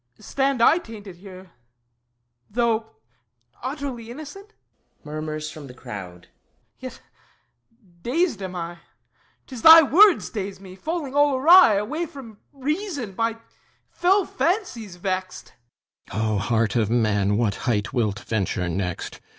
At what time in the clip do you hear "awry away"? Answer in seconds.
11.37-12.07